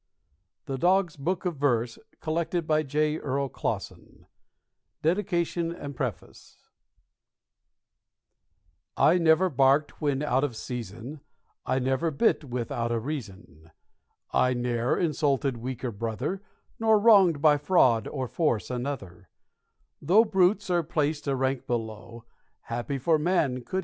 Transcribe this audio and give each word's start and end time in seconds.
The 0.65 0.79
Dog's 0.79 1.15
Book 1.15 1.45
of 1.45 1.57
Verse 1.57 1.99
Collected 2.21 2.65
by 2.65 2.81
J. 2.81 3.19
Earl 3.19 3.49
Clauson 3.49 4.25
"'I 5.05 5.77
never 9.19 9.49
barked 9.51 10.01
when 10.01 10.23
out 10.23 10.43
of 10.43 10.55
season; 10.55 11.19
I 11.67 11.77
never 11.77 12.09
bit 12.09 12.43
without 12.43 12.91
a 12.91 12.97
reason; 12.97 13.69
I 14.33 14.55
ne'er 14.55 14.97
insulted 14.97 15.57
weaker 15.57 15.91
brother, 15.91 16.41
Nor 16.79 16.97
wronged 16.97 17.39
by 17.39 17.57
fraud 17.57 18.07
or 18.07 18.27
force 18.27 18.71
another;' 18.71 19.29
Though 20.01 20.25
brutes 20.25 20.71
are 20.71 20.81
placed 20.81 21.27
a 21.27 21.35
rank 21.35 21.67
below, 21.67 22.25
Happy 22.61 22.97
for 22.97 23.19
man 23.19 23.57
could 23.63 23.69
he 23.69 23.69
say 23.69 23.69
so." 23.69 23.79